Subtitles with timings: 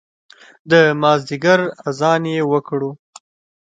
[0.71, 0.71] د
[1.01, 2.91] مازدیګر اذان یې وکړو